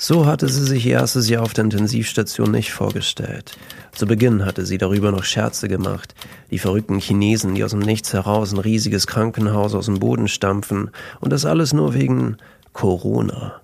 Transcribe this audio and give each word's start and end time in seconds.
So 0.00 0.26
hatte 0.26 0.48
sie 0.48 0.64
sich 0.64 0.86
ihr 0.86 0.92
erstes 0.92 1.28
Jahr 1.28 1.42
auf 1.42 1.54
der 1.54 1.64
Intensivstation 1.64 2.52
nicht 2.52 2.72
vorgestellt. 2.72 3.58
Zu 3.90 4.06
Beginn 4.06 4.46
hatte 4.46 4.64
sie 4.64 4.78
darüber 4.78 5.10
noch 5.10 5.24
Scherze 5.24 5.66
gemacht. 5.66 6.14
Die 6.52 6.60
verrückten 6.60 7.00
Chinesen, 7.00 7.56
die 7.56 7.64
aus 7.64 7.72
dem 7.72 7.80
Nichts 7.80 8.12
heraus 8.12 8.52
ein 8.52 8.60
riesiges 8.60 9.08
Krankenhaus 9.08 9.74
aus 9.74 9.86
dem 9.86 9.98
Boden 9.98 10.28
stampfen. 10.28 10.92
Und 11.18 11.32
das 11.32 11.44
alles 11.44 11.72
nur 11.72 11.94
wegen 11.94 12.36
Corona. 12.72 13.60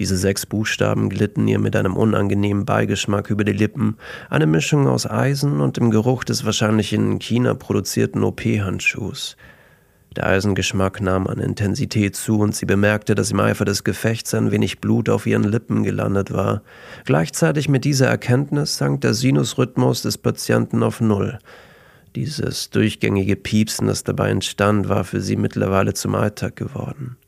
Diese 0.00 0.16
sechs 0.16 0.44
Buchstaben 0.44 1.08
glitten 1.08 1.46
ihr 1.46 1.60
mit 1.60 1.76
einem 1.76 1.96
unangenehmen 1.96 2.64
Beigeschmack 2.64 3.30
über 3.30 3.44
die 3.44 3.52
Lippen, 3.52 3.96
eine 4.28 4.46
Mischung 4.46 4.88
aus 4.88 5.08
Eisen 5.08 5.60
und 5.60 5.76
dem 5.76 5.92
Geruch 5.92 6.24
des 6.24 6.44
wahrscheinlich 6.44 6.92
in 6.92 7.20
China 7.20 7.54
produzierten 7.54 8.24
OP-Handschuhs. 8.24 9.36
Der 10.16 10.26
Eisengeschmack 10.26 11.02
nahm 11.02 11.26
an 11.26 11.38
Intensität 11.38 12.16
zu 12.16 12.38
und 12.38 12.56
sie 12.56 12.64
bemerkte, 12.64 13.14
dass 13.14 13.32
im 13.32 13.40
Eifer 13.40 13.66
des 13.66 13.84
Gefechts 13.84 14.32
ein 14.32 14.50
wenig 14.50 14.80
Blut 14.80 15.10
auf 15.10 15.26
ihren 15.26 15.44
Lippen 15.44 15.82
gelandet 15.82 16.32
war. 16.32 16.62
Gleichzeitig 17.04 17.68
mit 17.68 17.84
dieser 17.84 18.06
Erkenntnis 18.06 18.78
sank 18.78 19.02
der 19.02 19.12
Sinusrhythmus 19.12 20.00
des 20.02 20.16
Patienten 20.16 20.82
auf 20.82 21.02
Null. 21.02 21.38
Dieses 22.14 22.70
durchgängige 22.70 23.36
Piepsen, 23.36 23.88
das 23.88 24.04
dabei 24.04 24.30
entstand, 24.30 24.88
war 24.88 25.04
für 25.04 25.20
sie 25.20 25.36
mittlerweile 25.36 25.92
zum 25.92 26.14
Alltag 26.14 26.56
geworden. 26.56 27.18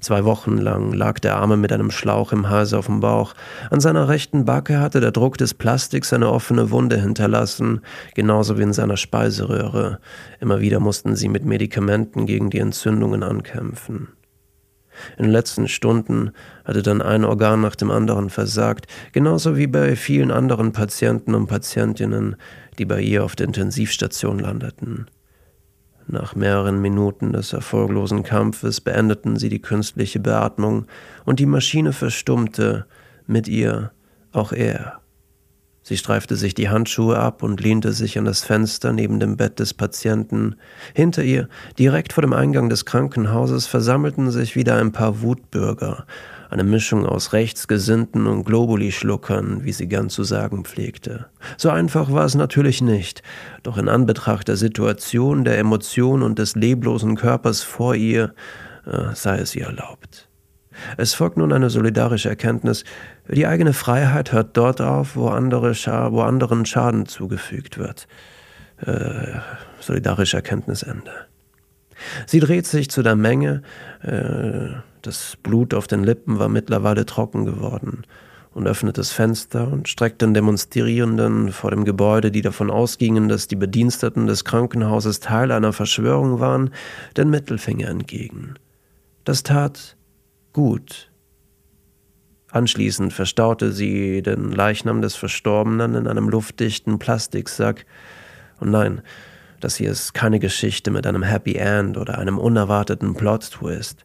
Zwei 0.00 0.24
Wochen 0.24 0.58
lang 0.58 0.92
lag 0.92 1.18
der 1.18 1.36
Arme 1.36 1.56
mit 1.56 1.72
einem 1.72 1.90
Schlauch 1.90 2.32
im 2.32 2.48
Hals 2.48 2.72
auf 2.72 2.86
dem 2.86 3.00
Bauch. 3.00 3.34
An 3.70 3.80
seiner 3.80 4.08
rechten 4.08 4.44
Backe 4.44 4.80
hatte 4.80 5.00
der 5.00 5.10
Druck 5.10 5.38
des 5.38 5.54
Plastiks 5.54 6.12
eine 6.12 6.30
offene 6.30 6.70
Wunde 6.70 7.00
hinterlassen, 7.00 7.80
genauso 8.14 8.58
wie 8.58 8.62
in 8.62 8.72
seiner 8.72 8.96
Speiseröhre. 8.96 9.98
Immer 10.40 10.60
wieder 10.60 10.80
mussten 10.80 11.16
sie 11.16 11.28
mit 11.28 11.44
Medikamenten 11.44 12.26
gegen 12.26 12.50
die 12.50 12.58
Entzündungen 12.58 13.22
ankämpfen. 13.22 14.08
In 15.16 15.24
den 15.24 15.32
letzten 15.32 15.68
Stunden 15.68 16.32
hatte 16.64 16.82
dann 16.82 17.02
ein 17.02 17.24
Organ 17.24 17.60
nach 17.60 17.76
dem 17.76 17.90
anderen 17.90 18.30
versagt, 18.30 18.86
genauso 19.12 19.56
wie 19.56 19.66
bei 19.66 19.96
vielen 19.96 20.30
anderen 20.30 20.72
Patienten 20.72 21.34
und 21.34 21.46
Patientinnen, 21.46 22.36
die 22.78 22.84
bei 22.84 23.00
ihr 23.00 23.24
auf 23.24 23.36
der 23.36 23.46
Intensivstation 23.46 24.38
landeten. 24.38 25.06
Nach 26.06 26.34
mehreren 26.34 26.80
Minuten 26.80 27.32
des 27.32 27.52
erfolglosen 27.52 28.22
Kampfes 28.22 28.80
beendeten 28.80 29.36
sie 29.36 29.48
die 29.48 29.62
künstliche 29.62 30.20
Beatmung 30.20 30.86
und 31.24 31.38
die 31.38 31.46
Maschine 31.46 31.92
verstummte, 31.92 32.86
mit 33.26 33.46
ihr 33.46 33.92
auch 34.32 34.52
er. 34.52 35.00
Sie 35.82 35.96
streifte 35.96 36.36
sich 36.36 36.54
die 36.54 36.68
Handschuhe 36.68 37.18
ab 37.18 37.42
und 37.42 37.60
lehnte 37.60 37.92
sich 37.92 38.18
an 38.18 38.24
das 38.24 38.42
Fenster 38.42 38.92
neben 38.92 39.18
dem 39.18 39.36
Bett 39.36 39.58
des 39.58 39.74
Patienten. 39.74 40.56
Hinter 40.94 41.22
ihr, 41.22 41.48
direkt 41.78 42.12
vor 42.12 42.22
dem 42.22 42.32
Eingang 42.32 42.68
des 42.68 42.84
Krankenhauses, 42.84 43.66
versammelten 43.66 44.30
sich 44.30 44.56
wieder 44.56 44.76
ein 44.76 44.92
paar 44.92 45.22
Wutbürger, 45.22 46.06
eine 46.50 46.64
Mischung 46.64 47.06
aus 47.06 47.32
Rechtsgesinnten 47.32 48.26
und 48.26 48.44
Globuli-Schluckern, 48.44 49.64
wie 49.64 49.72
sie 49.72 49.86
gern 49.86 50.10
zu 50.10 50.24
sagen 50.24 50.64
pflegte. 50.64 51.26
So 51.56 51.70
einfach 51.70 52.12
war 52.12 52.24
es 52.24 52.34
natürlich 52.34 52.82
nicht, 52.82 53.22
doch 53.62 53.78
in 53.78 53.88
Anbetracht 53.88 54.48
der 54.48 54.56
Situation, 54.56 55.44
der 55.44 55.58
Emotion 55.58 56.22
und 56.22 56.38
des 56.38 56.56
leblosen 56.56 57.16
Körpers 57.16 57.62
vor 57.62 57.94
ihr, 57.94 58.34
äh, 58.84 59.14
sei 59.14 59.38
es 59.38 59.54
ihr 59.54 59.66
erlaubt. 59.66 60.28
Es 60.96 61.14
folgt 61.14 61.36
nun 61.36 61.52
eine 61.52 61.70
solidarische 61.70 62.28
Erkenntnis, 62.28 62.84
die 63.28 63.46
eigene 63.46 63.72
Freiheit 63.72 64.32
hört 64.32 64.56
dort 64.56 64.80
auf, 64.80 65.14
wo, 65.14 65.28
andere 65.28 65.74
Scha 65.74 66.10
wo 66.10 66.22
anderen 66.22 66.66
Schaden 66.66 67.06
zugefügt 67.06 67.78
wird. 67.78 68.08
Äh, 68.78 69.38
solidarische 69.78 70.38
Erkenntnisende. 70.38 71.12
Sie 72.26 72.40
dreht 72.40 72.66
sich 72.66 72.90
zu 72.90 73.02
der 73.02 73.14
Menge, 73.14 73.62
äh, 74.02 74.70
das 75.02 75.36
Blut 75.42 75.74
auf 75.74 75.86
den 75.86 76.04
Lippen 76.04 76.38
war 76.38 76.48
mittlerweile 76.48 77.06
trocken 77.06 77.44
geworden 77.44 78.04
und 78.52 78.66
öffnet 78.66 78.98
das 78.98 79.12
Fenster 79.12 79.68
und 79.68 79.88
streckt 79.88 80.22
den 80.22 80.34
Demonstrierenden 80.34 81.52
vor 81.52 81.70
dem 81.70 81.84
Gebäude, 81.84 82.30
die 82.30 82.42
davon 82.42 82.70
ausgingen, 82.70 83.28
dass 83.28 83.46
die 83.46 83.56
Bediensteten 83.56 84.26
des 84.26 84.44
Krankenhauses 84.44 85.20
Teil 85.20 85.52
einer 85.52 85.72
Verschwörung 85.72 86.40
waren, 86.40 86.70
den 87.16 87.30
Mittelfinger 87.30 87.88
entgegen. 87.88 88.54
Das 89.24 89.42
tat 89.42 89.96
gut. 90.52 91.10
Anschließend 92.50 93.12
verstaute 93.12 93.70
sie 93.70 94.22
den 94.22 94.50
Leichnam 94.50 95.02
des 95.02 95.14
Verstorbenen 95.14 95.94
in 95.94 96.08
einem 96.08 96.28
luftdichten 96.28 96.98
Plastiksack. 96.98 97.86
Und 98.58 98.72
nein, 98.72 99.02
das 99.60 99.76
hier 99.76 99.90
ist 99.90 100.14
keine 100.14 100.40
Geschichte 100.40 100.90
mit 100.90 101.06
einem 101.06 101.22
Happy 101.22 101.54
End 101.54 101.96
oder 101.96 102.18
einem 102.18 102.38
unerwarteten 102.38 103.14
Plot-Twist. 103.14 104.04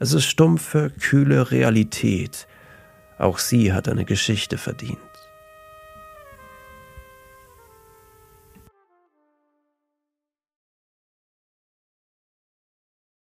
Es 0.00 0.12
ist 0.12 0.26
stumpfe, 0.26 0.92
kühle 1.00 1.50
Realität. 1.50 2.46
Auch 3.18 3.38
sie 3.38 3.72
hat 3.72 3.88
eine 3.88 4.04
Geschichte 4.04 4.56
verdient. 4.56 4.98